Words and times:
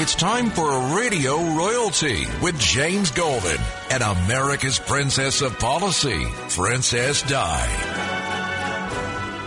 It's 0.00 0.14
time 0.14 0.50
for 0.50 0.70
a 0.70 0.94
Radio 0.96 1.34
Royalty 1.56 2.24
with 2.40 2.56
James 2.60 3.10
Golden 3.10 3.58
and 3.90 4.00
America's 4.00 4.78
Princess 4.78 5.42
of 5.42 5.58
Policy, 5.58 6.24
Princess 6.50 7.22
Di. 7.22 7.66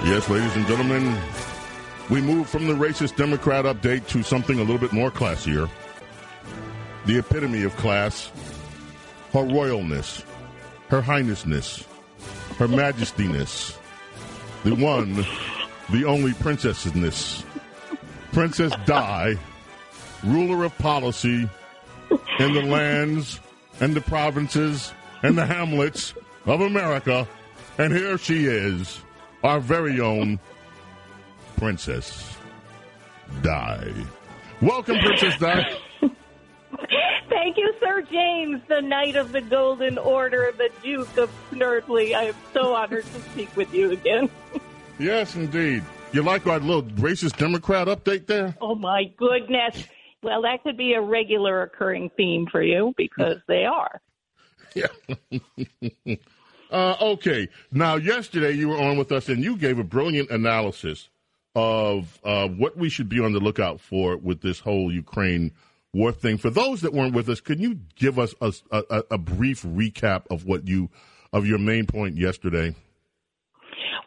Yes, 0.03 0.29
ladies 0.29 0.53
and 0.57 0.67
gentlemen, 0.67 1.17
we 2.09 2.19
move 2.19 2.49
from 2.49 2.67
the 2.67 2.73
racist 2.73 3.15
Democrat 3.15 3.63
update 3.63 4.05
to 4.07 4.23
something 4.23 4.57
a 4.57 4.61
little 4.61 4.77
bit 4.77 4.91
more 4.91 5.09
classier. 5.09 5.69
The 7.05 7.19
epitome 7.19 7.63
of 7.63 7.73
class, 7.77 8.29
her 9.31 9.45
royalness, 9.45 10.25
her 10.89 11.01
highnessness, 11.01 11.85
her 12.57 12.67
majestyness, 12.67 13.77
the 14.65 14.75
one, 14.75 15.25
the 15.91 16.03
only 16.03 16.33
princessness, 16.33 17.45
Princess 18.33 18.73
Di 18.85 19.37
ruler 20.23 20.63
of 20.63 20.77
policy 20.77 21.49
in 22.39 22.53
the 22.53 22.61
lands 22.65 23.39
and 23.79 23.95
the 23.95 24.01
provinces 24.01 24.93
and 25.23 25.37
the 25.37 25.45
hamlets 25.45 26.13
of 26.45 26.61
America. 26.61 27.27
And 27.77 27.93
here 27.93 28.17
she 28.17 28.45
is, 28.45 29.01
our 29.43 29.59
very 29.59 29.99
own 29.99 30.39
Princess 31.57 32.35
Di. 33.41 33.93
Welcome, 34.61 34.97
Princess 34.99 35.37
Di. 35.37 35.77
Thank 37.29 37.57
you, 37.57 37.73
Sir 37.79 38.01
James, 38.03 38.61
the 38.67 38.81
Knight 38.81 39.15
of 39.15 39.31
the 39.31 39.41
Golden 39.41 39.97
Order, 39.97 40.53
the 40.57 40.69
Duke 40.83 41.17
of 41.17 41.31
Snerdley. 41.51 42.13
I 42.13 42.25
am 42.25 42.35
so 42.53 42.73
honored 42.75 43.05
to 43.05 43.21
speak 43.31 43.55
with 43.55 43.73
you 43.73 43.91
again. 43.91 44.29
yes, 44.99 45.35
indeed. 45.35 45.83
You 46.11 46.23
like 46.23 46.45
our 46.45 46.59
little 46.59 46.83
racist 46.83 47.37
Democrat 47.37 47.87
update 47.87 48.27
there? 48.27 48.55
Oh, 48.61 48.75
my 48.75 49.05
goodness. 49.17 49.87
Well, 50.23 50.41
that 50.43 50.63
could 50.63 50.77
be 50.77 50.93
a 50.93 51.01
regular 51.01 51.63
occurring 51.63 52.11
theme 52.15 52.45
for 52.51 52.61
you 52.61 52.93
because 52.97 53.37
they 53.47 53.65
are. 53.65 54.01
Yeah. 54.75 54.87
uh, 56.71 56.95
okay. 57.01 57.49
Now, 57.71 57.95
yesterday 57.95 58.51
you 58.51 58.69
were 58.69 58.77
on 58.77 58.97
with 58.97 59.11
us 59.11 59.29
and 59.29 59.43
you 59.43 59.57
gave 59.57 59.79
a 59.79 59.83
brilliant 59.83 60.29
analysis 60.29 61.09
of 61.55 62.19
uh, 62.23 62.47
what 62.47 62.77
we 62.77 62.89
should 62.89 63.09
be 63.09 63.19
on 63.19 63.33
the 63.33 63.39
lookout 63.39 63.81
for 63.81 64.15
with 64.17 64.41
this 64.41 64.59
whole 64.59 64.91
Ukraine 64.91 65.51
war 65.93 66.11
thing. 66.11 66.37
For 66.37 66.49
those 66.49 66.81
that 66.81 66.93
weren't 66.93 67.13
with 67.13 67.27
us, 67.29 67.41
can 67.41 67.59
you 67.59 67.79
give 67.95 68.17
us 68.17 68.33
a, 68.41 68.53
a, 68.71 69.03
a 69.11 69.17
brief 69.17 69.63
recap 69.63 70.23
of 70.29 70.45
what 70.45 70.67
you 70.67 70.89
of 71.33 71.45
your 71.45 71.57
main 71.57 71.85
point 71.85 72.17
yesterday? 72.17 72.75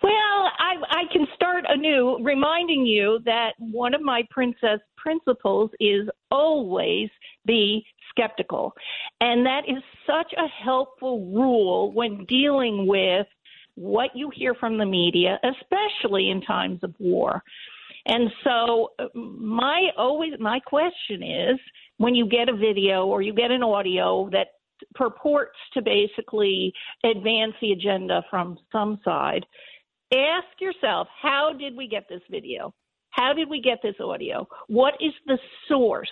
Well, 0.02 0.12
I, 0.58 0.74
I 0.90 1.02
can 1.12 1.26
start 1.34 1.64
anew, 1.68 2.18
reminding 2.22 2.84
you 2.84 3.20
that 3.24 3.52
one 3.58 3.94
of 3.94 4.02
my 4.02 4.22
princess 4.30 4.80
principles 5.04 5.70
is 5.78 6.08
always 6.30 7.10
be 7.46 7.84
skeptical. 8.10 8.72
And 9.20 9.44
that 9.44 9.62
is 9.68 9.82
such 10.06 10.32
a 10.36 10.48
helpful 10.64 11.26
rule 11.32 11.92
when 11.92 12.24
dealing 12.24 12.86
with 12.86 13.26
what 13.74 14.10
you 14.14 14.30
hear 14.34 14.54
from 14.54 14.78
the 14.78 14.86
media, 14.86 15.38
especially 15.44 16.30
in 16.30 16.40
times 16.40 16.80
of 16.82 16.94
war. 16.98 17.42
And 18.06 18.30
so 18.44 18.90
my 19.14 19.88
always 19.96 20.32
my 20.38 20.60
question 20.60 21.22
is 21.22 21.58
when 21.96 22.14
you 22.14 22.28
get 22.28 22.48
a 22.48 22.56
video 22.56 23.06
or 23.06 23.22
you 23.22 23.32
get 23.32 23.50
an 23.50 23.62
audio 23.62 24.28
that 24.30 24.48
purports 24.94 25.58
to 25.72 25.82
basically 25.82 26.72
advance 27.04 27.54
the 27.60 27.72
agenda 27.72 28.22
from 28.30 28.58
some 28.70 29.00
side, 29.04 29.44
ask 30.12 30.60
yourself 30.60 31.08
how 31.20 31.52
did 31.58 31.76
we 31.76 31.88
get 31.88 32.04
this 32.08 32.22
video? 32.30 32.74
How 33.14 33.32
did 33.32 33.48
we 33.48 33.60
get 33.60 33.78
this 33.80 33.94
audio? 34.00 34.46
What 34.66 34.94
is 35.00 35.12
the 35.26 35.38
source? 35.68 36.10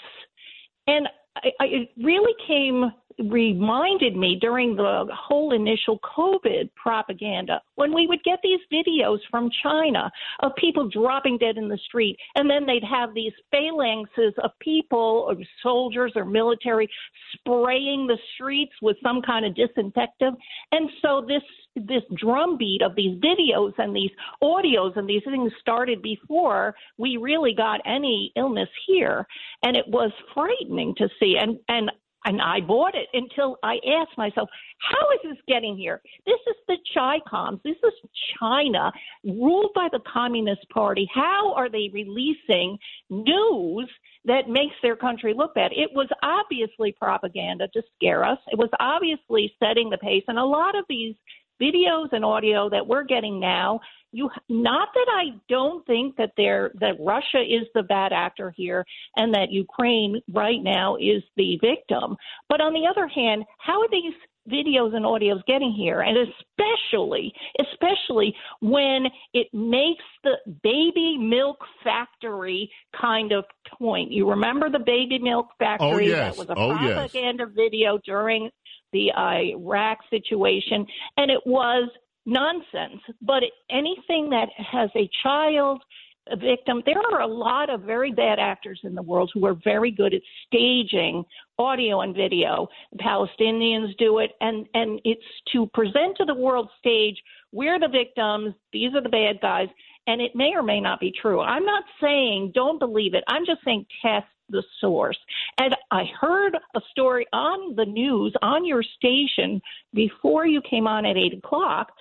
And 0.86 1.08
I, 1.36 1.48
I, 1.60 1.64
it 1.64 1.88
really 1.96 2.34
came 2.46 2.92
reminded 3.30 4.16
me 4.16 4.38
during 4.40 4.76
the 4.76 5.06
whole 5.12 5.52
initial 5.52 5.98
COVID 6.00 6.70
propaganda 6.74 7.60
when 7.76 7.94
we 7.94 8.06
would 8.06 8.22
get 8.24 8.38
these 8.42 8.60
videos 8.72 9.18
from 9.30 9.50
China 9.62 10.10
of 10.40 10.54
people 10.56 10.88
dropping 10.88 11.38
dead 11.38 11.56
in 11.56 11.68
the 11.68 11.78
street, 11.78 12.16
and 12.34 12.48
then 12.48 12.66
they'd 12.66 12.84
have 12.84 13.14
these 13.14 13.32
phalanxes 13.52 14.32
of 14.42 14.50
people 14.60 15.26
or 15.28 15.36
soldiers 15.62 16.12
or 16.16 16.24
military 16.24 16.88
spraying 17.34 18.06
the 18.06 18.18
streets 18.34 18.72
with 18.82 18.96
some 19.02 19.22
kind 19.22 19.44
of 19.44 19.54
disinfectant. 19.54 20.38
And 20.72 20.90
so 21.00 21.24
this 21.26 21.42
this 21.74 22.02
drumbeat 22.16 22.82
of 22.82 22.94
these 22.94 23.18
videos 23.18 23.72
and 23.78 23.96
these 23.96 24.10
audios 24.42 24.96
and 24.96 25.08
these 25.08 25.22
things 25.24 25.50
started 25.58 26.02
before 26.02 26.74
we 26.98 27.16
really 27.16 27.54
got 27.54 27.80
any 27.86 28.30
illness 28.36 28.68
here 28.86 29.26
and 29.62 29.74
it 29.74 29.88
was 29.88 30.12
frightening 30.34 30.94
to 30.96 31.08
see 31.18 31.36
and 31.40 31.58
and 31.68 31.90
and 32.24 32.40
I 32.40 32.60
bought 32.60 32.94
it 32.94 33.08
until 33.12 33.56
I 33.62 33.78
asked 34.00 34.16
myself, 34.16 34.48
how 34.78 35.10
is 35.14 35.30
this 35.30 35.38
getting 35.48 35.76
here? 35.76 36.00
This 36.26 36.38
is 36.46 36.56
the 36.68 36.76
Chi-Coms. 36.94 37.60
This 37.64 37.76
is 37.82 37.92
China, 38.38 38.92
ruled 39.24 39.72
by 39.74 39.88
the 39.90 40.00
Communist 40.12 40.68
Party. 40.70 41.08
How 41.12 41.52
are 41.54 41.68
they 41.68 41.90
releasing 41.92 42.78
news 43.10 43.88
that 44.24 44.48
makes 44.48 44.74
their 44.82 44.96
country 44.96 45.34
look 45.36 45.54
bad? 45.54 45.72
It 45.72 45.90
was 45.94 46.08
obviously 46.22 46.92
propaganda 46.92 47.68
to 47.68 47.82
scare 47.96 48.24
us. 48.24 48.38
It 48.48 48.58
was 48.58 48.70
obviously 48.80 49.52
setting 49.58 49.90
the 49.90 49.98
pace. 49.98 50.24
And 50.28 50.38
a 50.38 50.44
lot 50.44 50.76
of 50.76 50.84
these 50.88 51.14
videos 51.60 52.08
and 52.12 52.24
audio 52.24 52.68
that 52.70 52.86
we're 52.86 53.04
getting 53.04 53.38
now 53.38 53.80
you 54.12 54.30
not 54.48 54.88
that 54.94 55.06
I 55.08 55.36
don't 55.48 55.84
think 55.86 56.16
that 56.16 56.32
there 56.36 56.70
that 56.80 56.94
Russia 57.00 57.40
is 57.40 57.66
the 57.74 57.82
bad 57.82 58.12
actor 58.12 58.52
here 58.56 58.84
and 59.16 59.34
that 59.34 59.50
Ukraine 59.50 60.20
right 60.32 60.62
now 60.62 60.96
is 60.96 61.22
the 61.36 61.58
victim 61.60 62.16
but 62.48 62.60
on 62.60 62.72
the 62.72 62.86
other 62.88 63.08
hand 63.08 63.44
how 63.58 63.80
are 63.80 63.88
these 63.90 64.14
videos 64.50 64.94
and 64.94 65.04
audios 65.04 65.44
getting 65.46 65.72
here 65.72 66.00
and 66.00 66.18
especially 66.18 67.32
especially 67.60 68.34
when 68.60 69.06
it 69.34 69.46
makes 69.52 70.02
the 70.24 70.34
baby 70.64 71.16
milk 71.16 71.58
factory 71.84 72.68
kind 73.00 73.30
of 73.30 73.44
point 73.78 74.10
you 74.10 74.28
remember 74.28 74.68
the 74.68 74.80
baby 74.80 75.18
milk 75.18 75.46
oh, 75.50 75.54
factory 75.58 75.86
oh, 76.12 76.16
yes. 76.16 76.36
that 76.36 76.38
was 76.38 76.48
a 76.48 76.60
oh, 76.60 76.76
propaganda 76.76 77.44
yes. 77.46 77.54
video 77.54 77.98
during 78.04 78.50
the 78.92 79.12
Iraq 79.16 79.98
situation, 80.10 80.86
and 81.16 81.30
it 81.30 81.40
was 81.46 81.88
nonsense. 82.26 83.00
But 83.20 83.42
anything 83.70 84.30
that 84.30 84.48
has 84.56 84.90
a 84.96 85.08
child 85.22 85.82
a 86.28 86.36
victim, 86.36 86.82
there 86.86 87.00
are 87.12 87.22
a 87.22 87.26
lot 87.26 87.68
of 87.68 87.82
very 87.82 88.12
bad 88.12 88.38
actors 88.38 88.78
in 88.84 88.94
the 88.94 89.02
world 89.02 89.30
who 89.34 89.44
are 89.44 89.56
very 89.64 89.90
good 89.90 90.14
at 90.14 90.22
staging 90.46 91.24
audio 91.58 92.02
and 92.02 92.14
video. 92.14 92.68
The 92.92 92.98
Palestinians 92.98 93.96
do 93.98 94.18
it, 94.18 94.30
and 94.40 94.66
and 94.74 95.00
it's 95.04 95.24
to 95.52 95.66
present 95.74 96.16
to 96.18 96.24
the 96.24 96.34
world 96.34 96.68
stage 96.78 97.20
we're 97.52 97.78
the 97.78 97.88
victims, 97.88 98.54
these 98.72 98.94
are 98.94 99.02
the 99.02 99.08
bad 99.08 99.40
guys, 99.40 99.68
and 100.06 100.20
it 100.20 100.34
may 100.34 100.52
or 100.54 100.62
may 100.62 100.80
not 100.80 101.00
be 101.00 101.12
true. 101.20 101.40
I'm 101.40 101.64
not 101.64 101.84
saying 102.00 102.52
don't 102.54 102.78
believe 102.78 103.14
it. 103.14 103.24
I'm 103.28 103.46
just 103.46 103.60
saying 103.64 103.86
test 104.02 104.26
the 104.48 104.62
source. 104.80 105.18
And 105.58 105.74
I 105.90 106.04
heard 106.20 106.56
a 106.74 106.80
story 106.90 107.26
on 107.32 107.74
the 107.74 107.86
news 107.86 108.34
on 108.42 108.64
your 108.64 108.82
station 108.82 109.60
before 109.94 110.46
you 110.46 110.60
came 110.68 110.86
on 110.86 111.06
at 111.06 111.16
eight 111.16 111.34
o'clock 111.34 111.92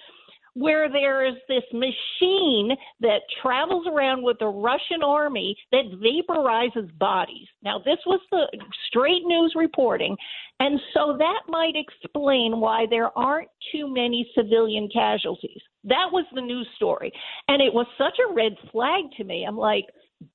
where 0.54 0.90
there 0.90 1.26
is 1.26 1.36
this 1.48 1.64
machine 1.72 2.76
that 3.00 3.22
travels 3.42 3.88
around 3.88 4.24
with 4.24 4.38
the 4.40 4.48
Russian 4.48 5.02
army 5.04 5.56
that 5.72 5.86
vaporizes 6.04 6.98
bodies. 6.98 7.48
Now, 7.64 7.80
this 7.80 8.00
was 8.06 8.20
the 8.32 8.48
straight 8.88 9.24
news 9.26 9.54
reporting, 9.56 10.16
and 10.60 10.80
so 10.94 11.16
that 11.18 11.42
might 11.48 11.76
explain 11.76 12.60
why 12.60 12.86
there 12.90 13.18
aren't 13.18 13.50
too 13.72 13.92
many 13.92 14.30
civilian 14.36 14.90
casualties. 14.94 15.62
That 15.86 16.10
was 16.12 16.26
the 16.34 16.42
news 16.42 16.68
story, 16.76 17.12
and 17.48 17.62
it 17.62 17.74
was 17.74 17.88
such 17.98 18.18
a 18.20 18.34
red 18.34 18.56
flag 18.72 19.06
to 19.18 19.24
me. 19.24 19.46
I'm 19.48 19.58
like, 19.58 19.86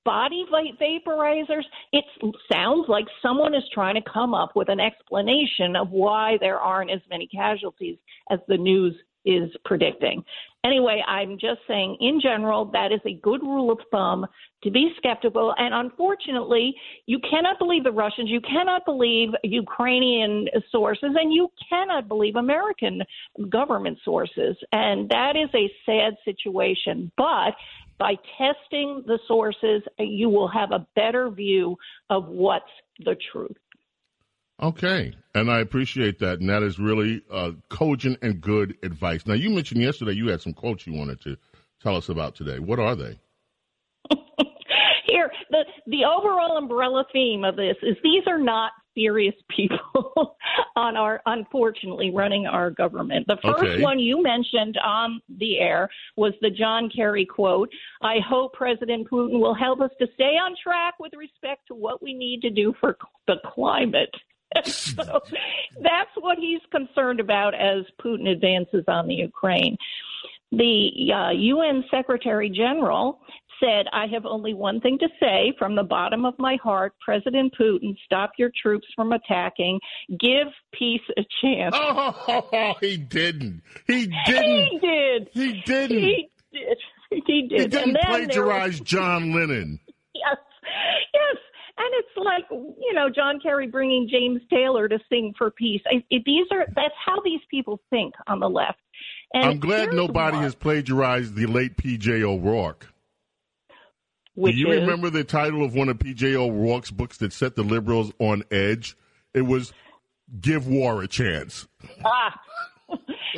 body 0.04 0.44
vaporizers, 0.50 1.64
it 1.92 2.04
sounds 2.50 2.86
like 2.88 3.04
someone 3.22 3.54
is 3.54 3.62
trying 3.72 3.94
to 3.94 4.10
come 4.10 4.34
up 4.34 4.56
with 4.56 4.68
an 4.68 4.80
explanation 4.80 5.76
of 5.76 5.90
why 5.90 6.38
there 6.40 6.58
aren't 6.58 6.90
as 6.90 7.00
many 7.10 7.28
casualties 7.28 7.98
as 8.30 8.40
the 8.48 8.56
news 8.56 8.94
is 9.26 9.50
predicting. 9.64 10.24
Anyway, 10.64 11.02
I'm 11.06 11.38
just 11.38 11.60
saying, 11.68 11.96
in 12.00 12.20
general, 12.20 12.64
that 12.72 12.90
is 12.90 13.00
a 13.06 13.14
good 13.22 13.40
rule 13.42 13.70
of 13.70 13.78
thumb 13.90 14.26
to 14.64 14.70
be 14.70 14.90
skeptical. 14.96 15.54
And 15.58 15.72
unfortunately, 15.72 16.74
you 17.06 17.20
cannot 17.30 17.58
believe 17.58 17.84
the 17.84 17.92
Russians, 17.92 18.30
you 18.30 18.40
cannot 18.40 18.84
believe 18.84 19.28
Ukrainian 19.44 20.46
sources, 20.72 21.10
and 21.14 21.32
you 21.32 21.50
cannot 21.68 22.08
believe 22.08 22.34
American 22.34 23.02
government 23.48 23.98
sources. 24.04 24.56
And 24.72 25.08
that 25.10 25.34
is 25.36 25.50
a 25.54 25.70
sad 25.84 26.16
situation. 26.24 27.12
But 27.16 27.54
by 27.98 28.14
testing 28.36 29.04
the 29.06 29.18
sources, 29.28 29.82
you 29.98 30.28
will 30.28 30.48
have 30.48 30.72
a 30.72 30.86
better 30.96 31.30
view 31.30 31.76
of 32.10 32.26
what's 32.26 32.64
the 33.04 33.16
truth. 33.30 33.56
Okay, 34.62 35.12
and 35.34 35.50
I 35.50 35.60
appreciate 35.60 36.18
that, 36.20 36.40
and 36.40 36.48
that 36.48 36.62
is 36.62 36.78
really 36.78 37.22
uh, 37.30 37.52
cogent 37.68 38.18
and 38.22 38.40
good 38.40 38.74
advice. 38.82 39.26
Now, 39.26 39.34
you 39.34 39.50
mentioned 39.50 39.82
yesterday 39.82 40.12
you 40.12 40.28
had 40.28 40.40
some 40.40 40.54
quotes 40.54 40.86
you 40.86 40.94
wanted 40.94 41.20
to 41.22 41.36
tell 41.82 41.94
us 41.94 42.08
about 42.08 42.34
today. 42.34 42.58
What 42.58 42.78
are 42.78 42.96
they? 42.96 43.20
Here, 45.06 45.30
the 45.50 45.64
the 45.88 46.04
overall 46.04 46.56
umbrella 46.56 47.04
theme 47.12 47.44
of 47.44 47.56
this 47.56 47.76
is 47.82 47.96
these 48.02 48.22
are 48.26 48.38
not 48.38 48.72
serious 48.94 49.34
people 49.54 50.36
on 50.76 50.96
our 50.96 51.20
unfortunately 51.26 52.10
running 52.14 52.46
our 52.46 52.70
government. 52.70 53.26
The 53.26 53.36
first 53.42 53.62
Okay. 53.62 53.82
one 53.82 53.98
you 53.98 54.22
mentioned 54.22 54.78
on 54.82 55.20
the 55.38 55.58
air 55.58 55.90
was 56.16 56.32
the 56.40 56.48
John 56.50 56.88
Kerry 56.88 57.26
quote. 57.26 57.68
I 58.00 58.16
hope 58.26 58.54
President 58.54 59.06
Putin 59.10 59.38
will 59.38 59.54
help 59.54 59.82
us 59.82 59.90
to 59.98 60.06
stay 60.14 60.38
on 60.38 60.54
track 60.62 60.94
with 60.98 61.12
respect 61.14 61.68
to 61.68 61.74
what 61.74 62.02
we 62.02 62.14
need 62.14 62.40
to 62.40 62.48
do 62.50 62.72
for 62.80 62.96
the 63.26 63.36
climate. 63.44 64.14
so 64.66 65.20
that's 65.82 66.10
what 66.18 66.38
he's 66.38 66.60
concerned 66.70 67.20
about 67.20 67.54
as 67.54 67.84
Putin 68.04 68.28
advances 68.28 68.84
on 68.88 69.06
the 69.08 69.14
Ukraine. 69.14 69.76
The 70.52 71.12
uh, 71.12 71.30
UN 71.32 71.84
Secretary 71.90 72.48
General 72.50 73.20
said, 73.60 73.86
I 73.92 74.06
have 74.12 74.26
only 74.26 74.54
one 74.54 74.80
thing 74.80 74.98
to 74.98 75.08
say 75.18 75.52
from 75.58 75.74
the 75.74 75.82
bottom 75.82 76.24
of 76.24 76.34
my 76.38 76.56
heart 76.62 76.92
President 77.04 77.54
Putin, 77.58 77.96
stop 78.04 78.32
your 78.38 78.50
troops 78.60 78.86
from 78.94 79.12
attacking, 79.12 79.80
give 80.20 80.48
peace 80.72 81.00
a 81.16 81.22
chance. 81.42 81.74
Oh, 81.76 82.74
he 82.80 82.96
didn't. 82.96 83.62
He 83.86 84.06
didn't. 84.26 84.68
He 84.70 84.78
did. 84.80 85.28
He 85.32 85.62
didn't. 85.64 85.98
He 85.98 86.28
did. 86.52 86.78
He 87.10 87.42
did. 87.42 87.50
He 87.50 87.62
and 87.64 87.72
didn't 87.72 87.96
plagiarize 88.04 88.80
was- 88.80 88.88
John 88.88 89.32
Lennon. 89.32 89.80
yes. 90.14 90.36
And 91.78 91.88
it's 91.92 92.16
like 92.16 92.44
you 92.50 92.94
know 92.94 93.08
John 93.10 93.38
Kerry 93.40 93.66
bringing 93.66 94.08
James 94.10 94.40
Taylor 94.50 94.88
to 94.88 94.98
sing 95.10 95.34
for 95.36 95.50
peace. 95.50 95.82
I, 95.86 96.02
it, 96.10 96.22
these 96.24 96.46
are 96.50 96.66
that's 96.74 96.94
how 97.04 97.20
these 97.24 97.40
people 97.50 97.80
think 97.90 98.14
on 98.26 98.40
the 98.40 98.48
left. 98.48 98.78
And 99.34 99.44
I'm 99.44 99.60
glad 99.60 99.92
nobody 99.92 100.38
why, 100.38 100.42
has 100.42 100.54
plagiarized 100.54 101.34
the 101.34 101.46
late 101.46 101.76
P.J. 101.76 102.22
O'Rourke. 102.22 102.88
Which 104.34 104.54
Do 104.54 104.60
you 104.60 104.72
is, 104.72 104.80
remember 104.80 105.10
the 105.10 105.24
title 105.24 105.64
of 105.64 105.74
one 105.74 105.88
of 105.88 105.98
P.J. 105.98 106.34
O'Rourke's 106.36 106.90
books 106.90 107.18
that 107.18 107.32
set 107.32 107.56
the 107.56 107.62
liberals 107.62 108.12
on 108.18 108.42
edge? 108.50 108.96
It 109.34 109.42
was 109.42 109.72
"Give 110.40 110.66
War 110.66 111.02
a 111.02 111.08
Chance." 111.08 111.68
Ah. 112.04 112.40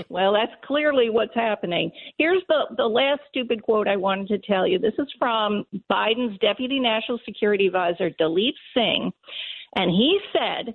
Well, 0.09 0.33
that's 0.33 0.53
clearly 0.65 1.11
what's 1.11 1.35
happening. 1.35 1.91
Here's 2.19 2.43
the, 2.49 2.67
the 2.77 2.87
last 2.87 3.21
stupid 3.29 3.62
quote 3.62 3.89
I 3.89 3.97
wanted 3.97 4.29
to 4.29 4.39
tell 4.39 4.67
you. 4.67 4.79
This 4.79 4.95
is 4.99 5.09
from 5.19 5.65
Biden's 5.91 6.39
Deputy 6.39 6.79
National 6.79 7.19
Security 7.25 7.67
Advisor, 7.67 8.11
Daleep 8.11 8.55
Singh. 8.75 9.12
And 9.77 9.91
he 9.91 10.19
said, 10.33 10.75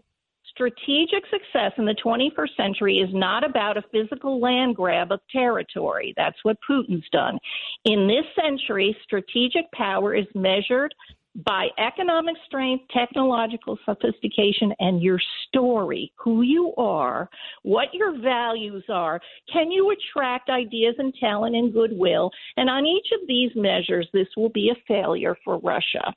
Strategic 0.53 1.23
success 1.31 1.71
in 1.79 1.85
the 1.85 1.95
21st 2.05 2.55
century 2.55 2.97
is 2.99 3.09
not 3.11 3.43
about 3.43 3.75
a 3.75 3.81
physical 3.91 4.39
land 4.39 4.75
grab 4.75 5.11
of 5.11 5.19
territory. 5.31 6.13
That's 6.15 6.37
what 6.43 6.57
Putin's 6.69 7.09
done. 7.11 7.39
In 7.85 8.07
this 8.07 8.25
century, 8.39 8.95
strategic 9.03 9.71
power 9.73 10.13
is 10.13 10.27
measured 10.35 10.93
by 11.35 11.67
economic 11.79 12.35
strength, 12.45 12.85
technological 12.95 13.77
sophistication, 13.85 14.73
and 14.79 15.01
your 15.01 15.19
story, 15.47 16.11
who 16.23 16.41
you 16.43 16.73
are, 16.77 17.29
what 17.63 17.87
your 17.93 18.19
values 18.21 18.83
are. 18.89 19.19
Can 19.51 19.71
you 19.71 19.91
attract 19.91 20.49
ideas 20.49 20.95
and 20.99 21.13
talent 21.19 21.55
and 21.55 21.73
goodwill? 21.73 22.29
And 22.57 22.69
on 22.69 22.85
each 22.85 23.07
of 23.19 23.27
these 23.27 23.51
measures, 23.55 24.07
this 24.13 24.27
will 24.37 24.49
be 24.49 24.69
a 24.69 24.75
failure 24.87 25.35
for 25.43 25.57
Russia. 25.59 26.13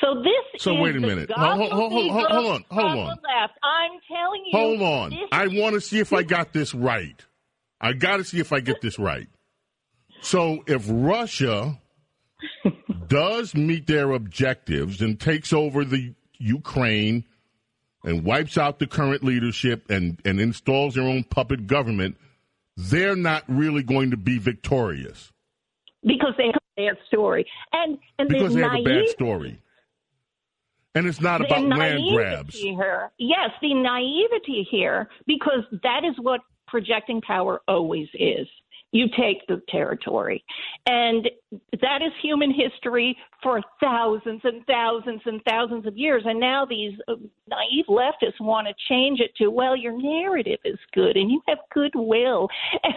So 0.00 0.22
this 0.22 0.62
So 0.62 0.74
wait 0.74 0.96
a 0.96 1.00
minute. 1.00 1.30
Hold- 1.30 1.70
hold- 1.70 1.72
hold- 1.72 1.92
hold- 1.92 2.10
hold 2.10 2.46
on. 2.46 2.64
Hold 2.70 2.98
on. 2.98 3.06
left. 3.06 3.58
I'm 3.62 3.92
telling 4.08 4.42
you. 4.46 4.58
Hold 4.58 4.82
on. 4.82 5.18
I 5.30 5.46
want 5.46 5.74
to 5.74 5.80
see 5.80 6.00
if 6.00 6.12
I 6.12 6.22
got 6.22 6.52
this 6.52 6.74
right. 6.74 7.24
I 7.80 7.92
got 7.92 8.16
to 8.16 8.24
see 8.24 8.40
if 8.40 8.52
I 8.52 8.60
get 8.60 8.80
this 8.80 8.98
right. 8.98 9.28
So 10.20 10.64
if 10.66 10.86
Russia 10.88 11.80
does 13.08 13.54
meet 13.54 13.86
their 13.86 14.12
objectives 14.12 15.00
and 15.00 15.18
takes 15.20 15.52
over 15.52 15.84
the 15.84 16.14
Ukraine 16.38 17.24
and 18.04 18.24
wipes 18.24 18.58
out 18.58 18.78
the 18.78 18.86
current 18.86 19.22
leadership 19.22 19.90
and, 19.90 20.20
and 20.24 20.40
installs 20.40 20.94
their 20.94 21.04
own 21.04 21.24
puppet 21.24 21.66
government, 21.66 22.16
they're 22.76 23.16
not 23.16 23.44
really 23.48 23.82
going 23.82 24.10
to 24.10 24.16
be 24.16 24.38
victorious 24.38 25.32
because 26.04 26.34
they 26.36 26.46
have 26.46 26.54
a 26.76 26.94
bad 26.94 26.96
story, 27.06 27.46
and 27.72 27.98
and 28.18 28.28
because 28.28 28.54
the 28.54 28.60
they 28.60 28.62
have 28.62 28.74
a 28.74 28.82
bad 28.82 29.08
story. 29.10 29.60
And 30.94 31.06
it's 31.06 31.20
not 31.22 31.38
the 31.38 31.46
about 31.46 31.64
land 31.64 32.02
grabs. 32.12 32.54
Here. 32.54 33.10
Yes, 33.18 33.50
the 33.62 33.72
naivety 33.72 34.66
here, 34.70 35.08
because 35.26 35.64
that 35.82 36.02
is 36.04 36.14
what 36.20 36.40
projecting 36.68 37.22
power 37.22 37.62
always 37.66 38.08
is. 38.14 38.46
You 38.90 39.06
take 39.08 39.46
the 39.48 39.62
territory. 39.70 40.44
And 40.84 41.30
that 41.80 42.00
is 42.02 42.12
human 42.22 42.52
history 42.52 43.16
for 43.42 43.60
thousands 43.80 44.40
and 44.44 44.64
thousands 44.66 45.20
and 45.26 45.42
thousands 45.44 45.86
of 45.86 45.96
years. 45.96 46.22
And 46.24 46.40
now 46.40 46.64
these 46.64 46.92
uh, 47.08 47.14
naive 47.48 47.86
leftists 47.88 48.40
want 48.40 48.68
to 48.68 48.74
change 48.88 49.20
it 49.20 49.34
to, 49.36 49.48
well, 49.48 49.76
your 49.76 50.00
narrative 50.00 50.60
is 50.64 50.78
good 50.94 51.16
and 51.16 51.30
you 51.30 51.42
have 51.48 51.58
goodwill. 51.72 52.48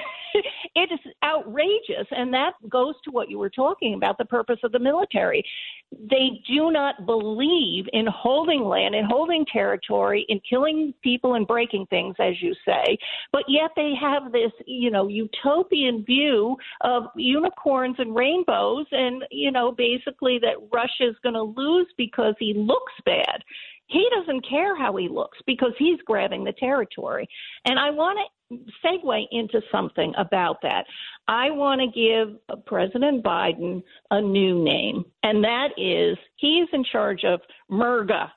it 0.75 0.91
is 0.91 0.99
outrageous. 1.23 2.07
And 2.11 2.33
that 2.33 2.53
goes 2.69 2.95
to 3.03 3.11
what 3.11 3.29
you 3.29 3.37
were 3.37 3.49
talking 3.49 3.93
about 3.93 4.17
the 4.17 4.25
purpose 4.25 4.59
of 4.63 4.71
the 4.71 4.79
military. 4.79 5.43
They 5.91 6.41
do 6.47 6.71
not 6.71 7.05
believe 7.05 7.85
in 7.93 8.05
holding 8.07 8.63
land 8.63 8.95
and 8.95 9.07
holding 9.07 9.45
territory, 9.51 10.25
in 10.29 10.39
killing 10.49 10.93
people 11.03 11.35
and 11.35 11.47
breaking 11.47 11.87
things, 11.89 12.15
as 12.19 12.41
you 12.41 12.53
say. 12.65 12.97
But 13.31 13.43
yet 13.47 13.71
they 13.75 13.93
have 13.99 14.31
this, 14.31 14.51
you 14.65 14.91
know, 14.91 15.07
utopian 15.07 16.03
view 16.03 16.57
of 16.81 17.03
unicorns 17.15 17.95
and 17.99 18.15
rainbows, 18.15 18.44
and 18.47 19.23
you 19.31 19.51
know, 19.51 19.71
basically 19.71 20.39
that 20.39 20.55
Russia's 20.73 21.15
going 21.23 21.35
to 21.35 21.41
lose 21.43 21.87
because 21.97 22.35
he 22.39 22.53
looks 22.55 22.93
bad. 23.05 23.43
He 23.87 24.07
doesn't 24.17 24.47
care 24.49 24.75
how 24.75 24.95
he 24.95 25.07
looks 25.07 25.37
because 25.45 25.73
he's 25.77 25.99
grabbing 26.05 26.43
the 26.43 26.53
territory. 26.53 27.27
And 27.65 27.77
I 27.77 27.91
want 27.91 28.17
to 28.17 28.57
segue 28.83 29.25
into 29.31 29.61
something 29.71 30.13
about 30.17 30.57
that. 30.63 30.85
I 31.27 31.51
want 31.51 31.81
to 31.81 31.87
give 31.87 32.65
President 32.65 33.23
Biden 33.23 33.83
a 34.11 34.21
new 34.21 34.63
name, 34.63 35.05
and 35.23 35.43
that 35.43 35.69
is 35.77 36.17
he's 36.37 36.67
in 36.73 36.83
charge 36.91 37.23
of 37.23 37.41
MRGA. 37.71 38.29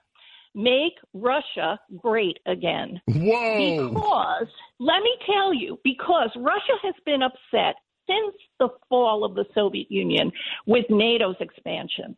Make 0.54 0.94
Russia 1.14 1.78
great 1.98 2.38
again. 2.46 3.00
Whoa. 3.06 3.90
Because, 3.90 4.48
let 4.80 5.02
me 5.02 5.14
tell 5.24 5.54
you, 5.54 5.78
because 5.84 6.30
Russia 6.36 6.72
has 6.82 6.94
been 7.04 7.22
upset 7.22 7.76
since 8.08 8.34
the 8.58 8.68
fall 8.88 9.24
of 9.24 9.34
the 9.34 9.44
Soviet 9.54 9.90
Union 9.90 10.32
with 10.66 10.86
NATO's 10.90 11.36
expansion. 11.40 12.16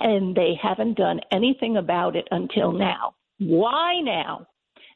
And 0.00 0.34
they 0.34 0.58
haven't 0.60 0.96
done 0.96 1.20
anything 1.30 1.76
about 1.76 2.16
it 2.16 2.26
until 2.30 2.72
now. 2.72 3.14
Why 3.38 4.00
now? 4.00 4.46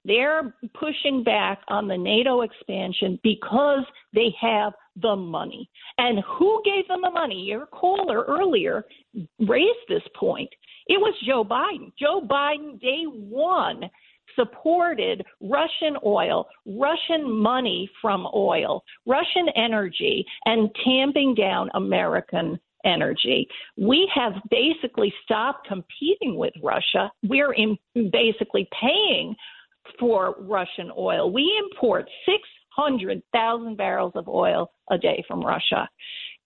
They're 0.05 0.55
pushing 0.75 1.25
back 1.25 1.61
on 1.69 1.88
the 1.88 1.99
NATO 1.99 2.43
expansion 2.43 3.19
because 3.23 3.85
they 4.14 4.35
have 4.40 4.73
the 5.02 5.16
money. 5.16 5.69
And 5.99 6.21
who 6.38 6.62
gave 6.64 6.87
them 6.87 7.00
the 7.02 7.11
money? 7.11 7.43
Your 7.43 7.66
caller 7.66 8.23
earlier 8.23 8.85
raised 9.40 9.78
this 9.88 10.02
point. 10.14 10.49
It 10.87 11.00
was 11.00 11.14
Joe 11.26 11.45
Biden. 11.45 11.93
Joe 11.99 12.21
Biden, 12.21 12.81
day 12.81 13.02
one, 13.05 13.90
supported 14.37 15.25
Russian 15.40 15.97
oil, 16.05 16.47
Russian 16.66 17.31
money 17.31 17.90
from 18.00 18.28
oil, 18.35 18.85
Russian 19.07 19.49
energy, 19.57 20.25
and 20.45 20.71
tamping 20.85 21.35
down 21.35 21.71
American 21.75 22.59
energy. 22.85 23.49
We 23.76 24.11
have 24.14 24.35
basically 24.50 25.12
stopped 25.25 25.66
competing 25.66 26.37
with 26.37 26.55
Russia. 26.62 27.11
We're 27.23 27.52
in, 27.52 27.76
basically 28.12 28.69
paying 28.81 29.35
for 29.99 30.37
Russian 30.40 30.90
oil. 30.97 31.33
We 31.33 31.52
import 31.73 32.09
600,000 32.26 33.76
barrels 33.76 34.12
of 34.14 34.28
oil 34.28 34.71
a 34.90 34.99
day 34.99 35.25
from 35.26 35.40
Russia. 35.40 35.88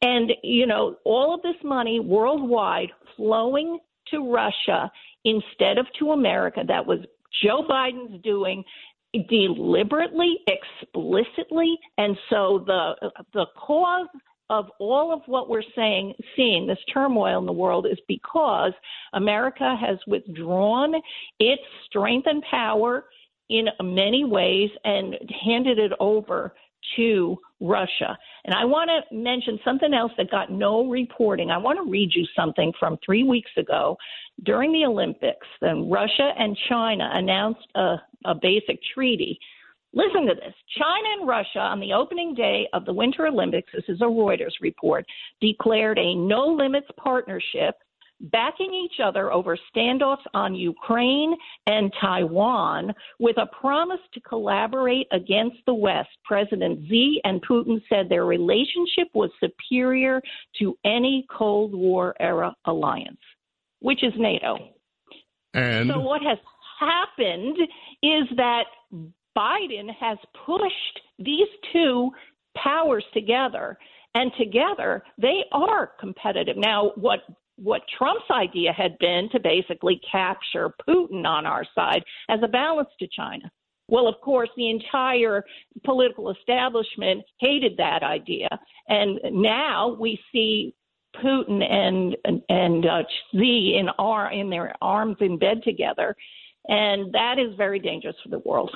And, 0.03 0.33
you 0.43 0.67
know, 0.67 0.97
all 1.05 1.35
of 1.35 1.43
this 1.43 1.63
money 1.63 2.01
worldwide 2.01 2.91
flowing 3.17 3.79
to 4.09 4.33
Russia 4.33 4.91
instead 5.25 5.79
of 5.79 5.87
to 5.99 6.13
America. 6.13 6.63
That 6.67 6.87
was 6.87 7.01
Joe 7.43 7.67
Biden's 7.69 8.23
doing. 8.23 8.65
deliberately, 9.29 10.37
explicitly, 10.47 11.77
and 11.99 12.17
so 12.29 12.63
the 12.67 13.11
the 13.33 13.47
cause 13.57 14.07
of 14.51 14.67
all 14.81 15.13
of 15.13 15.23
what 15.27 15.49
we're 15.49 15.63
saying, 15.77 16.13
seeing 16.37 16.67
this 16.67 16.79
turmoil 16.93 17.39
in 17.39 17.47
the 17.47 17.53
world 17.53 17.87
is 17.87 17.99
because 18.09 18.73
America 19.13 19.77
has 19.81 19.97
withdrawn 20.09 20.95
its 21.39 21.63
strength 21.87 22.27
and 22.29 22.43
power 22.51 23.05
in 23.49 23.69
many 23.81 24.25
ways 24.25 24.71
and 24.85 25.17
handed 25.45 25.79
it 25.79 25.93
over 26.01 26.55
to 26.97 27.39
Russia. 27.61 28.17
And 28.45 28.55
I 28.55 28.65
want 28.65 28.91
to 28.91 29.15
mention 29.15 29.59
something 29.65 29.93
else 29.93 30.13
that 30.17 30.31
got 30.31 30.51
no 30.51 30.89
reporting. 30.89 31.51
I 31.51 31.59
want 31.59 31.79
to 31.85 31.91
read 31.91 32.11
you 32.15 32.25
something 32.35 32.73
from 32.79 32.99
three 33.05 33.23
weeks 33.23 33.51
ago 33.57 33.97
during 34.45 34.73
the 34.73 34.85
Olympics. 34.85 35.47
Then 35.61 35.91
Russia 35.91 36.33
and 36.39 36.57
China 36.69 37.11
announced 37.13 37.67
a, 37.75 37.97
a 38.25 38.35
basic 38.35 38.81
treaty. 38.95 39.39
Listen 39.93 40.27
to 40.27 40.35
this. 40.35 40.55
China 40.79 41.09
and 41.19 41.29
Russia, 41.29 41.59
on 41.59 41.81
the 41.81 41.93
opening 41.93 42.35
day 42.35 42.69
of 42.73 42.85
the 42.85 42.93
Winter 42.93 43.27
Olympics, 43.27 43.71
this 43.75 43.85
is 43.89 44.01
a 44.01 44.05
Reuters 44.05 44.53
report, 44.61 45.05
declared 45.41 45.99
a 45.99 46.15
no 46.15 46.47
limits 46.47 46.87
partnership 46.97 47.75
backing 48.21 48.73
each 48.75 49.01
other 49.03 49.33
over 49.33 49.59
standoffs 49.75 50.25
on 50.35 50.55
Ukraine 50.55 51.35
and 51.67 51.93
Taiwan 52.01 52.93
with 53.19 53.37
a 53.39 53.47
promise 53.47 54.01
to 54.15 54.21
collaborate 54.21 55.07
against 55.13 55.57
the 55.67 55.75
West. 55.75 56.11
President 56.25 56.81
Xi 56.89 57.21
and 57.25 57.43
Putin 57.43 57.81
said 57.89 58.09
their 58.09 58.27
relationship 58.27 59.09
was 59.15 59.31
superior 59.41 60.21
to 60.59 60.77
any 60.85 61.27
Cold 61.31 61.75
War 61.75 62.15
era 62.21 62.55
alliance, 62.67 63.21
which 63.81 64.03
is 64.05 64.13
NATO. 64.17 64.59
And 65.55 65.91
so 65.91 65.99
what 65.99 66.23
has 66.23 66.39
happened 66.79 67.57
is 68.03 68.25
that 68.37 68.65
Biden 69.37 69.89
has 69.99 70.19
pushed 70.47 71.01
these 71.19 71.49
two 71.73 72.11
powers 72.57 73.05
together 73.15 73.79
and 74.15 74.33
together 74.39 75.05
they 75.19 75.45
are 75.53 75.93
competitive. 76.01 76.57
Now, 76.57 76.93
what 76.97 77.21
what 77.63 77.83
Trump's 77.97 78.31
idea 78.31 78.73
had 78.73 78.97
been 78.99 79.29
to 79.33 79.41
basically 79.41 80.01
capture 80.11 80.75
Putin 80.89 81.25
on 81.27 81.47
our 81.47 81.65
side 81.75 82.03
as 82.29 82.41
a 82.43 82.49
balance 82.49 82.89
to 82.99 83.09
China. 83.15 83.51
Well, 83.89 84.07
of 84.07 84.21
course, 84.21 84.49
the 84.57 84.71
entire 84.71 85.45
political 85.85 86.31
establishment 86.31 87.25
hated 87.41 87.77
that 87.79 88.03
idea, 88.03 88.49
and 88.89 89.19
now 89.33 89.97
we 89.99 90.19
see 90.33 90.75
Putin 91.17 91.63
and 91.69 92.17
and, 92.49 92.87
uh, 92.87 93.03
Xi 93.33 93.77
in 93.79 93.89
our 93.99 94.33
in 94.33 94.49
their 94.49 94.75
arms 94.81 95.17
in 95.21 95.39
bed 95.39 95.63
together, 95.65 96.15
and 96.69 97.13
that 97.13 97.41
is 97.41 97.57
very 97.57 97.81
dangerous 97.81 98.17
for 98.23 98.29
the 98.29 98.39
world. 98.39 98.71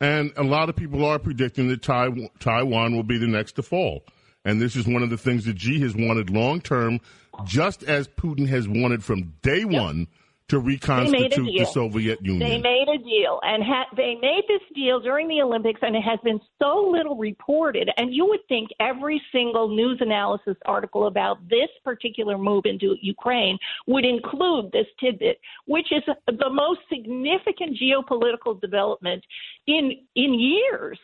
And 0.00 0.32
a 0.36 0.42
lot 0.42 0.68
of 0.68 0.74
people 0.74 1.04
are 1.04 1.20
predicting 1.20 1.68
that 1.68 1.82
Taiwan 1.82 2.96
will 2.96 3.04
be 3.04 3.18
the 3.18 3.28
next 3.28 3.52
to 3.52 3.62
fall. 3.62 4.04
And 4.44 4.60
this 4.60 4.76
is 4.76 4.86
one 4.86 5.02
of 5.02 5.10
the 5.10 5.16
things 5.16 5.44
that 5.46 5.60
Xi 5.60 5.80
has 5.80 5.94
wanted 5.94 6.28
long 6.28 6.60
term, 6.60 7.00
just 7.44 7.82
as 7.82 8.08
Putin 8.08 8.48
has 8.48 8.68
wanted 8.68 9.04
from 9.04 9.34
day 9.42 9.60
yep. 9.60 9.70
one 9.70 10.08
to 10.48 10.58
reconstitute 10.58 11.58
the 11.58 11.64
Soviet 11.64 12.20
Union. 12.22 12.38
They 12.38 12.58
made 12.58 12.86
a 12.88 12.98
deal, 12.98 13.40
and 13.42 13.62
ha- 13.62 13.88
they 13.96 14.14
made 14.20 14.42
this 14.46 14.60
deal 14.74 15.00
during 15.00 15.26
the 15.26 15.40
Olympics, 15.40 15.80
and 15.82 15.96
it 15.96 16.02
has 16.02 16.18
been 16.22 16.38
so 16.60 16.90
little 16.92 17.16
reported. 17.16 17.90
And 17.96 18.14
you 18.14 18.26
would 18.26 18.46
think 18.48 18.68
every 18.78 19.22
single 19.32 19.74
news 19.74 19.98
analysis 20.00 20.56
article 20.66 21.06
about 21.06 21.38
this 21.48 21.70
particular 21.82 22.36
move 22.36 22.64
into 22.66 22.96
Ukraine 23.00 23.58
would 23.86 24.04
include 24.04 24.70
this 24.72 24.86
tidbit, 25.00 25.40
which 25.66 25.90
is 25.90 26.02
the 26.26 26.50
most 26.50 26.80
significant 26.90 27.78
geopolitical 27.80 28.60
development 28.60 29.24
in 29.66 29.92
in 30.14 30.34
years. 30.34 30.98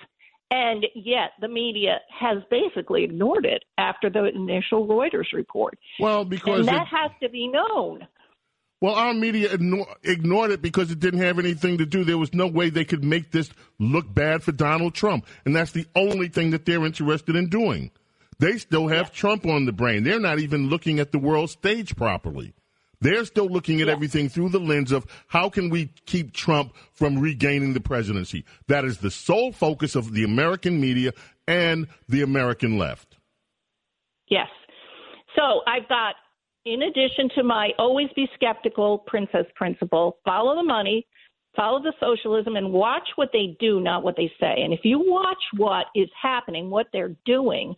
And 0.51 0.87
yet 0.95 1.31
the 1.41 1.49
media 1.49 2.01
has 2.19 2.39
basically 2.51 3.05
ignored 3.05 3.47
it 3.47 3.65
after 3.79 4.11
the 4.11 4.25
initial 4.25 4.87
Reuters 4.87 5.33
report. 5.33 5.79
Well, 6.01 6.25
because 6.25 6.61
and 6.61 6.69
that 6.69 6.83
it, 6.83 6.89
has 6.89 7.11
to 7.23 7.29
be 7.29 7.47
known. 7.47 8.07
Well, 8.81 8.95
our 8.95 9.15
media 9.15 9.53
ignored 9.53 10.51
it 10.51 10.63
because 10.63 10.91
it 10.91 10.99
didn't 10.99 11.21
have 11.21 11.39
anything 11.39 11.79
to 11.79 11.87
do. 11.87 12.03
There 12.03 12.19
was 12.19 12.33
no 12.33 12.47
way 12.47 12.71
they 12.71 12.85
could 12.85 13.05
make 13.05 13.31
this 13.31 13.51
look 13.79 14.13
bad 14.13 14.43
for 14.43 14.53
Donald 14.53 14.95
Trump. 14.95 15.27
And 15.45 15.55
that's 15.55 15.73
the 15.73 15.87
only 15.95 16.29
thing 16.29 16.51
that 16.51 16.65
they're 16.65 16.85
interested 16.85 17.37
in 17.37 17.51
doing. 17.51 17.91
They 18.39 18.57
still 18.57 18.89
have 18.89 19.09
yeah. 19.09 19.13
Trump 19.13 19.45
on 19.45 19.67
the 19.67 19.73
brain. 19.73 20.03
They're 20.03 20.19
not 20.19 20.39
even 20.39 20.71
looking 20.71 20.99
at 20.99 21.13
the 21.13 21.19
world 21.19 21.51
stage 21.51 21.95
properly. 21.95 22.55
They're 23.01 23.25
still 23.25 23.49
looking 23.49 23.81
at 23.81 23.87
yeah. 23.87 23.93
everything 23.93 24.29
through 24.29 24.51
the 24.51 24.61
lens 24.61 24.93
of 24.93 25.07
how 25.29 25.49
can 25.49 25.71
we 25.71 25.93
keep 26.07 26.33
Trump 26.33 26.75
from 26.93 27.19
regaining 27.19 27.73
the 27.73 27.81
presidency. 27.81 28.45
That 28.69 28.85
is 28.85 28.99
the 28.99 29.11
sole 29.11 29.53
focus 29.53 29.95
of 29.95 30.13
the 30.13 30.25
American 30.25 30.81
media 30.81 31.13
and 31.49 31.89
the 32.09 32.23
American 32.23 32.79
left. 32.79 33.17
Yes. 34.29 34.49
So 35.37 35.63
I've 35.67 35.89
got, 35.89 36.15
in 36.65 36.83
addition 36.83 37.31
to 37.37 37.43
my 37.43 37.71
always 37.79 38.09
be 38.15 38.29
skeptical 38.35 38.99
princess 39.07 39.47
principle, 39.57 40.19
follow 40.25 40.57
the 40.57 40.63
money, 40.63 41.07
follow 41.57 41.83
the 41.83 41.93
socialism, 41.99 42.57
and 42.57 42.73
watch 42.73 43.09
what 43.17 43.31
they 43.33 43.57
do, 43.59 43.81
not 43.81 44.03
what 44.03 44.17
they 44.17 44.31
say. 44.39 44.57
And 44.63 44.73
if 44.73 44.81
you 44.85 45.03
watch 45.03 45.43
what 45.57 45.87
is 45.95 46.09
happening, 46.21 46.71
what 46.71 46.87
they're 46.93 47.17
doing, 47.25 47.75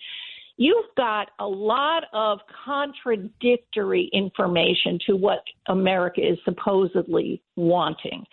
you've 0.57 0.95
got 0.97 1.31
a 1.39 1.47
lot 1.47 2.05
of 2.13 2.41
contradictory 2.65 4.11
information 4.13 4.99
to 5.07 5.17
what 5.17 5.43
America 5.67 6.21
is 6.21 6.39
supposedly 6.45 7.43
wanting. 7.57 8.25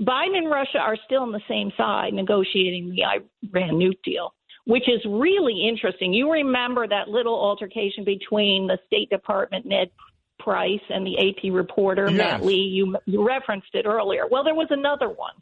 Biden 0.00 0.36
and 0.36 0.50
Russia 0.50 0.78
are 0.78 0.96
still 1.04 1.22
on 1.22 1.32
the 1.32 1.42
same 1.48 1.70
side 1.76 2.14
negotiating 2.14 2.90
the 2.90 3.02
Iran 3.04 3.74
nuke 3.74 4.02
deal, 4.02 4.34
which 4.64 4.88
is 4.88 5.00
really 5.06 5.68
interesting. 5.68 6.12
You 6.14 6.32
remember 6.32 6.88
that 6.88 7.08
little 7.08 7.34
altercation 7.34 8.04
between 8.04 8.66
the 8.66 8.78
State 8.86 9.10
Department, 9.10 9.66
Ned 9.66 9.90
Price, 10.38 10.80
and 10.88 11.06
the 11.06 11.18
AP 11.18 11.52
reporter, 11.52 12.08
yes. 12.08 12.16
Matt 12.16 12.44
Lee. 12.44 12.54
You, 12.54 12.96
you 13.04 13.26
referenced 13.26 13.74
it 13.74 13.84
earlier. 13.84 14.22
Well, 14.30 14.42
there 14.42 14.54
was 14.54 14.68
another 14.70 15.10
one. 15.10 15.34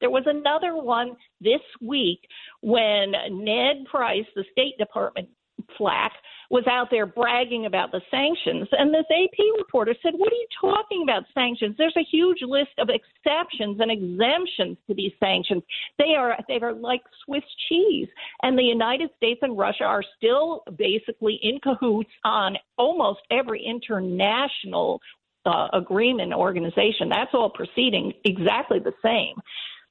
There 0.00 0.10
was 0.10 0.24
another 0.26 0.74
one 0.76 1.16
this 1.40 1.60
week 1.80 2.20
when 2.62 3.12
Ned 3.30 3.84
Price, 3.88 4.24
the 4.34 4.44
State 4.50 4.76
Department 4.78 5.28
flack 5.76 6.12
was 6.50 6.66
out 6.66 6.88
there 6.90 7.06
bragging 7.06 7.66
about 7.66 7.92
the 7.92 8.00
sanctions. 8.10 8.68
And 8.72 8.92
this 8.92 9.04
AP 9.10 9.38
reporter 9.56 9.94
said, 10.02 10.14
What 10.16 10.32
are 10.32 10.36
you 10.36 10.46
talking 10.60 11.02
about 11.04 11.22
sanctions? 11.32 11.76
There's 11.78 11.96
a 11.96 12.04
huge 12.10 12.38
list 12.42 12.70
of 12.78 12.88
exceptions 12.88 13.78
and 13.80 13.90
exemptions 13.90 14.76
to 14.88 14.94
these 14.94 15.12
sanctions. 15.20 15.62
They 15.98 16.14
are 16.16 16.36
they 16.48 16.58
are 16.60 16.72
like 16.72 17.02
Swiss 17.24 17.44
cheese. 17.68 18.08
And 18.42 18.58
the 18.58 18.64
United 18.64 19.10
States 19.16 19.40
and 19.42 19.56
Russia 19.56 19.84
are 19.84 20.02
still 20.16 20.64
basically 20.76 21.38
in 21.42 21.60
cahoots 21.60 22.10
on 22.24 22.56
almost 22.76 23.20
every 23.30 23.62
international 23.64 25.00
uh, 25.46 25.68
agreement 25.72 26.32
organization. 26.32 27.08
That's 27.08 27.30
all 27.32 27.50
proceeding 27.50 28.12
exactly 28.24 28.78
the 28.80 28.92
same. 29.02 29.36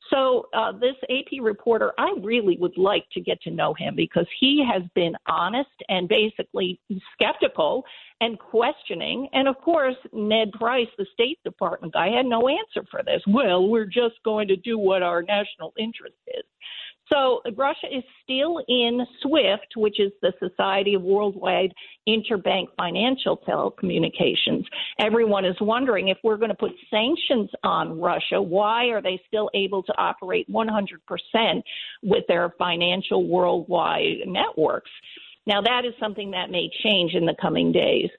So, 0.09 0.47
uh, 0.53 0.71
this 0.71 0.95
AP 1.09 1.41
reporter, 1.41 1.93
I 1.97 2.13
really 2.21 2.57
would 2.59 2.77
like 2.77 3.05
to 3.13 3.21
get 3.21 3.41
to 3.43 3.51
know 3.51 3.73
him 3.73 3.95
because 3.95 4.25
he 4.39 4.65
has 4.71 4.83
been 4.95 5.13
honest 5.27 5.69
and 5.87 6.07
basically 6.07 6.79
skeptical 7.13 7.83
and 8.21 8.37
questioning. 8.39 9.29
And 9.33 9.47
of 9.47 9.57
course, 9.61 9.95
Ned 10.13 10.51
Price, 10.53 10.87
the 10.97 11.05
State 11.13 11.39
Department 11.43 11.93
guy, 11.93 12.09
had 12.09 12.25
no 12.25 12.47
answer 12.49 12.87
for 12.89 13.01
this. 13.03 13.21
Well, 13.27 13.67
we're 13.67 13.85
just 13.85 14.15
going 14.25 14.47
to 14.49 14.55
do 14.55 14.77
what 14.77 15.03
our 15.03 15.21
national 15.21 15.73
interest 15.77 16.17
is. 16.27 16.43
So 17.11 17.41
Russia 17.55 17.87
is 17.91 18.03
still 18.23 18.63
in 18.67 19.05
SWIFT, 19.21 19.73
which 19.77 19.99
is 19.99 20.11
the 20.21 20.31
Society 20.39 20.93
of 20.93 21.01
Worldwide 21.01 21.73
Interbank 22.07 22.67
Financial 22.77 23.37
Telecommunications. 23.47 24.63
Everyone 24.99 25.43
is 25.43 25.55
wondering 25.59 26.09
if 26.09 26.17
we're 26.23 26.37
going 26.37 26.49
to 26.49 26.55
put 26.55 26.71
sanctions 26.91 27.49
on 27.63 27.99
Russia, 27.99 28.41
why 28.41 28.85
are 28.87 29.01
they 29.01 29.19
still 29.27 29.49
able 29.53 29.81
to 29.83 29.93
operate 29.97 30.47
100% 30.49 31.63
with 32.03 32.23
their 32.27 32.53
financial 32.59 33.27
worldwide 33.27 34.27
networks? 34.27 34.91
Now, 35.47 35.61
that 35.61 35.83
is 35.85 35.93
something 35.99 36.31
that 36.31 36.51
may 36.51 36.69
change 36.83 37.15
in 37.15 37.25
the 37.25 37.35
coming 37.41 37.71
days. 37.71 38.09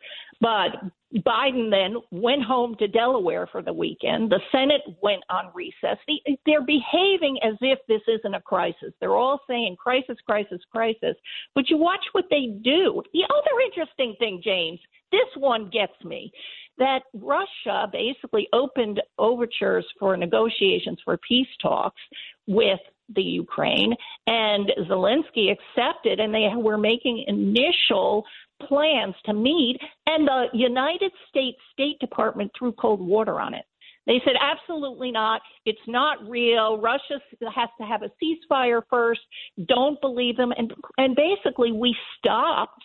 But 0.40 0.70
Biden 1.18 1.70
then 1.70 1.96
went 2.10 2.42
home 2.42 2.74
to 2.78 2.88
Delaware 2.88 3.46
for 3.50 3.62
the 3.62 3.72
weekend. 3.72 4.30
The 4.30 4.40
Senate 4.50 4.80
went 5.02 5.22
on 5.28 5.50
recess. 5.54 5.98
They're 6.46 6.64
behaving 6.64 7.38
as 7.42 7.54
if 7.60 7.78
this 7.88 8.00
isn't 8.08 8.34
a 8.34 8.40
crisis. 8.40 8.94
They're 9.00 9.16
all 9.16 9.40
saying 9.46 9.76
crisis, 9.76 10.16
crisis, 10.24 10.60
crisis. 10.70 11.16
But 11.54 11.68
you 11.68 11.76
watch 11.76 12.04
what 12.12 12.26
they 12.30 12.58
do. 12.62 13.02
The 13.12 13.24
other 13.24 13.60
interesting 13.66 14.14
thing, 14.18 14.40
James, 14.42 14.80
this 15.12 15.28
one 15.36 15.68
gets 15.68 15.92
me 16.04 16.32
that 16.78 17.02
Russia 17.12 17.88
basically 17.92 18.48
opened 18.54 19.02
overtures 19.18 19.84
for 19.98 20.16
negotiations 20.16 20.98
for 21.04 21.18
peace 21.18 21.48
talks 21.60 22.00
with 22.46 22.80
the 23.14 23.22
Ukraine, 23.22 23.92
and 24.28 24.70
Zelensky 24.88 25.50
accepted, 25.50 26.20
and 26.20 26.32
they 26.32 26.48
were 26.56 26.78
making 26.78 27.24
initial 27.26 28.24
plans 28.68 29.14
to 29.26 29.32
meet, 29.32 29.78
and 30.06 30.26
the 30.26 30.46
United 30.52 31.12
States 31.28 31.58
State 31.72 31.98
Department 32.00 32.50
threw 32.58 32.72
cold 32.72 33.00
water 33.00 33.40
on 33.40 33.54
it. 33.54 33.64
They 34.06 34.20
said, 34.24 34.34
absolutely 34.40 35.10
not. 35.12 35.42
It's 35.66 35.78
not 35.86 36.28
real. 36.28 36.78
Russia 36.80 37.20
has 37.54 37.68
to 37.80 37.86
have 37.86 38.02
a 38.02 38.10
ceasefire 38.20 38.82
first. 38.88 39.20
Don't 39.68 40.00
believe 40.00 40.36
them. 40.36 40.52
And, 40.56 40.72
and 40.98 41.14
basically, 41.14 41.70
we 41.70 41.94
stopped 42.18 42.82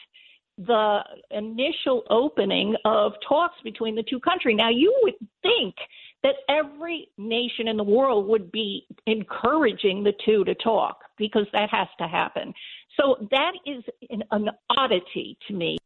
the 0.58 1.00
initial 1.32 2.04
opening 2.10 2.76
of 2.86 3.14
talks 3.28 3.56
between 3.64 3.96
the 3.96 4.04
two 4.04 4.20
countries. 4.20 4.56
Now, 4.58 4.70
you 4.70 4.94
would 5.04 5.16
think 5.42 5.76
that 6.24 6.36
every 6.50 7.08
nation 7.18 7.68
in 7.68 7.78
the 7.78 7.84
world 7.84 8.28
would 8.28 8.52
be 8.52 8.88
encouraging 9.06 10.04
the 10.04 10.14
two 10.26 10.44
to 10.46 10.56
talk 10.56 11.00
because 11.18 11.46
that 11.54 11.70
has 11.70 11.88
to 12.00 12.08
happen. 12.08 12.54
So 12.98 13.28
that 13.32 13.52
is 13.66 13.84
an, 14.10 14.24
an 14.32 14.50
oddity 14.70 15.38
to 15.48 15.54
me 15.54 15.78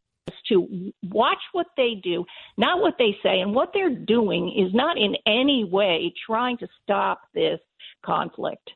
to 0.48 0.92
watch 1.04 1.38
what 1.52 1.66
they 1.76 1.94
do, 2.02 2.24
not 2.56 2.80
what 2.80 2.94
they 2.98 3.16
say. 3.22 3.40
And 3.40 3.54
what 3.54 3.70
they're 3.72 3.94
doing 3.94 4.52
is 4.56 4.74
not 4.74 4.96
in 4.96 5.16
any 5.26 5.64
way 5.64 6.12
trying 6.26 6.58
to 6.58 6.68
stop 6.82 7.22
this 7.34 7.60
conflict. 8.04 8.70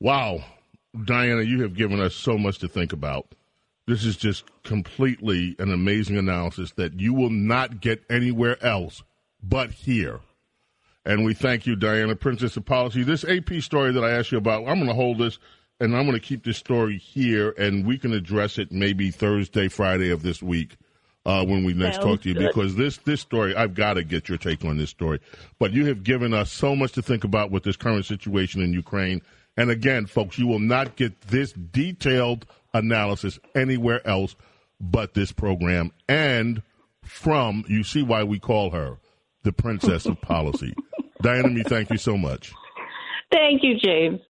Wow. 0.00 0.44
Diana, 1.04 1.42
you 1.42 1.62
have 1.62 1.74
given 1.74 2.00
us 2.00 2.14
so 2.14 2.38
much 2.38 2.58
to 2.58 2.68
think 2.68 2.92
about. 2.92 3.34
This 3.86 4.04
is 4.04 4.16
just 4.16 4.44
completely 4.64 5.56
an 5.58 5.72
amazing 5.72 6.16
analysis 6.16 6.72
that 6.72 7.00
you 7.00 7.14
will 7.14 7.30
not 7.30 7.80
get 7.80 8.04
anywhere 8.10 8.62
else 8.64 9.02
but 9.42 9.70
here. 9.70 10.20
And 11.04 11.24
we 11.24 11.32
thank 11.32 11.66
you, 11.66 11.74
Diana, 11.74 12.14
Princess 12.16 12.56
of 12.56 12.66
Policy. 12.66 13.02
This 13.02 13.24
AP 13.24 13.62
story 13.62 13.92
that 13.92 14.04
I 14.04 14.10
asked 14.10 14.30
you 14.30 14.38
about, 14.38 14.68
I'm 14.68 14.76
going 14.76 14.88
to 14.88 14.94
hold 14.94 15.18
this 15.18 15.38
and 15.80 15.96
I'm 15.96 16.06
going 16.06 16.18
to 16.18 16.26
keep 16.26 16.44
this 16.44 16.56
story 16.56 16.98
here, 16.98 17.54
and 17.58 17.86
we 17.86 17.98
can 17.98 18.12
address 18.12 18.58
it 18.58 18.72
maybe 18.72 19.10
Thursday, 19.10 19.68
Friday 19.68 20.10
of 20.10 20.22
this 20.22 20.42
week 20.42 20.76
uh, 21.24 21.44
when 21.44 21.64
we 21.64 21.74
next 21.74 21.96
Sounds 21.96 22.06
talk 22.06 22.22
to 22.22 22.28
you. 22.28 22.34
good. 22.34 22.48
Because 22.48 22.76
this 22.76 22.98
this 22.98 23.20
story, 23.20 23.54
I've 23.54 23.74
got 23.74 23.94
to 23.94 24.04
get 24.04 24.28
your 24.28 24.38
take 24.38 24.64
on 24.64 24.78
this 24.78 24.90
story. 24.90 25.20
But 25.58 25.72
you 25.72 25.86
have 25.86 26.02
given 26.02 26.34
us 26.34 26.50
so 26.50 26.74
much 26.74 26.92
to 26.92 27.02
think 27.02 27.24
about 27.24 27.50
with 27.50 27.62
this 27.62 27.76
current 27.76 28.06
situation 28.06 28.62
in 28.62 28.72
Ukraine. 28.72 29.22
And 29.56 29.70
again, 29.70 30.06
folks, 30.06 30.38
you 30.38 30.46
will 30.46 30.60
not 30.60 30.96
get 30.96 31.20
this 31.22 31.52
detailed 31.52 32.46
analysis 32.74 33.38
anywhere 33.54 34.06
else 34.06 34.36
but 34.80 35.14
this 35.14 35.32
program 35.32 35.90
and 36.08 36.62
from 37.02 37.64
you 37.68 37.82
see 37.82 38.02
why 38.02 38.22
we 38.22 38.38
call 38.38 38.70
her 38.70 38.98
the 39.42 39.52
princess 39.52 40.06
of 40.06 40.20
policy. 40.20 40.74
Diana, 41.22 41.48
me 41.48 41.62
thank 41.64 41.90
you 41.90 41.98
so 41.98 42.16
much. 42.16 42.52
Thank 43.32 43.62
you, 43.62 43.76
James. 43.82 44.20